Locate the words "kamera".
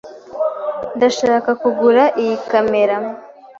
2.49-2.95